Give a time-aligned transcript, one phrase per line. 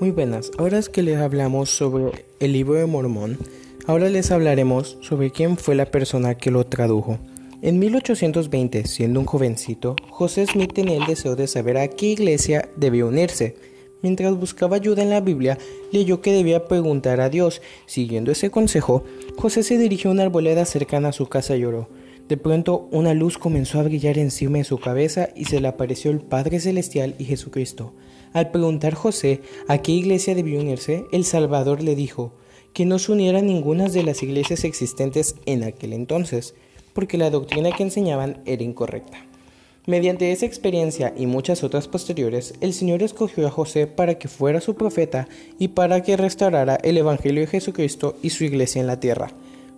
[0.00, 3.38] Muy buenas, ahora es que les hablamos sobre el libro de Mormón,
[3.86, 7.20] ahora les hablaremos sobre quién fue la persona que lo tradujo.
[7.62, 12.68] En 1820, siendo un jovencito, José Smith tenía el deseo de saber a qué iglesia
[12.76, 13.54] debía unirse.
[14.02, 15.58] Mientras buscaba ayuda en la Biblia,
[15.92, 17.62] leyó que debía preguntar a Dios.
[17.86, 19.04] Siguiendo ese consejo,
[19.36, 21.88] José se dirigió a una arboleda cercana a su casa y lloró.
[22.28, 26.10] De pronto una luz comenzó a brillar encima de su cabeza y se le apareció
[26.10, 27.92] el Padre Celestial y Jesucristo.
[28.32, 32.32] Al preguntar José a qué iglesia debió unirse, el Salvador le dijo
[32.72, 36.54] que no se uniera a ninguna de las iglesias existentes en aquel entonces,
[36.94, 39.26] porque la doctrina que enseñaban era incorrecta.
[39.86, 44.62] Mediante esa experiencia y muchas otras posteriores, el Señor escogió a José para que fuera
[44.62, 45.28] su profeta
[45.58, 49.34] y para que restaurara el Evangelio de Jesucristo y su iglesia en la tierra.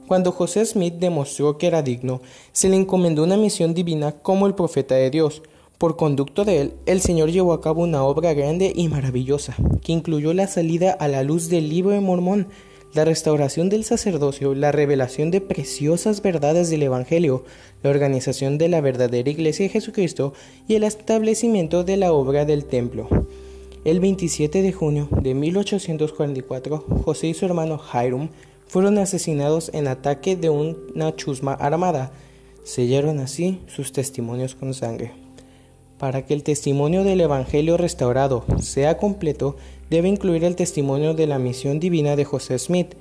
[0.07, 2.21] Cuando José Smith demostró que era digno,
[2.53, 5.43] se le encomendó una misión divina como el profeta de Dios.
[5.79, 9.93] Por conducto de él, el Señor llevó a cabo una obra grande y maravillosa, que
[9.93, 12.47] incluyó la salida a la luz del libro de Mormón,
[12.95, 17.45] la restauración del sacerdocio, la revelación de preciosas verdades del Evangelio,
[17.83, 20.33] la organización de la verdadera Iglesia de Jesucristo
[20.69, 23.09] y el establecimiento de la obra del templo.
[23.85, 28.31] El 27 de junio de 1844, José y su hermano Hiram
[28.67, 32.13] fueron asesinados en ataque de una chusma armada.
[32.65, 35.13] Sellaron así sus testimonios con sangre.
[35.99, 39.57] Para que el testimonio del Evangelio restaurado sea completo,
[39.89, 42.95] debe incluir el testimonio de la misión divina de José Smith.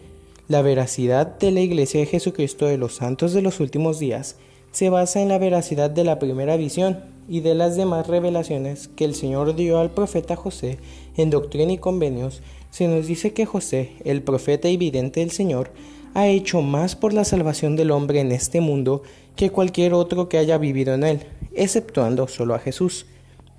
[0.47, 4.35] La veracidad de la Iglesia de Jesucristo de los Santos de los Últimos Días
[4.75, 9.05] se basa en la veracidad de la primera visión y de las demás revelaciones que
[9.05, 10.79] el Señor dio al profeta José
[11.15, 15.71] en Doctrina y Convenios, se nos dice que José, el profeta evidente del Señor,
[16.13, 19.01] ha hecho más por la salvación del hombre en este mundo
[19.37, 21.19] que cualquier otro que haya vivido en él,
[21.53, 23.05] exceptuando solo a Jesús.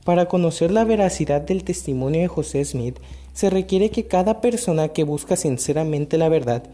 [0.05, 2.99] Para conocer la veracidad del testimonio de José Smith,
[3.33, 6.65] se requiere que cada persona que busca sinceramente la verdad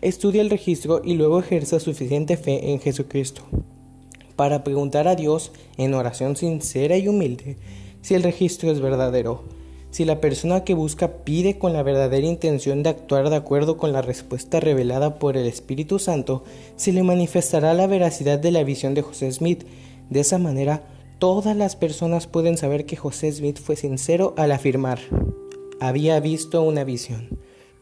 [0.00, 3.42] estudie el registro y luego ejerza suficiente fe en Jesucristo
[4.40, 7.58] para preguntar a Dios en oración sincera y humilde
[8.00, 9.44] si el registro es verdadero.
[9.90, 13.92] Si la persona que busca pide con la verdadera intención de actuar de acuerdo con
[13.92, 16.42] la respuesta revelada por el Espíritu Santo,
[16.76, 19.66] se le manifestará la veracidad de la visión de José Smith.
[20.08, 20.84] De esa manera,
[21.18, 25.00] todas las personas pueden saber que José Smith fue sincero al afirmar,
[25.80, 27.28] había visto una visión.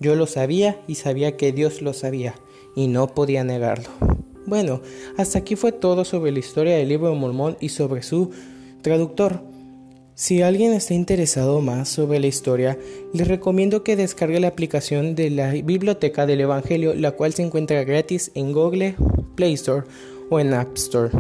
[0.00, 2.34] Yo lo sabía y sabía que Dios lo sabía,
[2.74, 4.07] y no podía negarlo.
[4.48, 4.80] Bueno,
[5.18, 8.30] hasta aquí fue todo sobre la historia del libro de Mormón y sobre su
[8.80, 9.42] traductor.
[10.14, 12.78] Si alguien está interesado más sobre la historia,
[13.12, 17.84] les recomiendo que descargue la aplicación de la Biblioteca del Evangelio, la cual se encuentra
[17.84, 18.96] gratis en Google
[19.36, 19.86] Play Store
[20.30, 21.10] o en App Store.